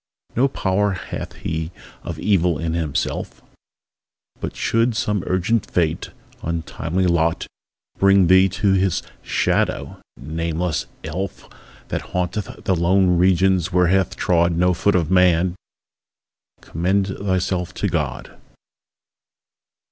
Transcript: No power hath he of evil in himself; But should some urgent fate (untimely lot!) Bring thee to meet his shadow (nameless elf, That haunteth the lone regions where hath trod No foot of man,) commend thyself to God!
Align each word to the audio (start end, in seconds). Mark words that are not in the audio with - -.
No 0.35 0.47
power 0.47 0.93
hath 0.93 1.33
he 1.33 1.69
of 2.01 2.17
evil 2.17 2.57
in 2.57 2.73
himself; 2.73 3.39
But 4.39 4.55
should 4.55 4.95
some 4.95 5.23
urgent 5.27 5.69
fate 5.69 6.09
(untimely 6.41 7.05
lot!) 7.05 7.45
Bring 7.99 8.25
thee 8.25 8.49
to 8.49 8.73
meet 8.73 8.79
his 8.81 9.03
shadow 9.21 10.01
(nameless 10.17 10.87
elf, 11.03 11.47
That 11.89 12.01
haunteth 12.01 12.63
the 12.63 12.75
lone 12.75 13.19
regions 13.19 13.71
where 13.71 13.89
hath 13.89 14.15
trod 14.15 14.53
No 14.53 14.73
foot 14.73 14.95
of 14.95 15.11
man,) 15.11 15.53
commend 16.61 17.15
thyself 17.19 17.71
to 17.75 17.87
God! 17.87 18.35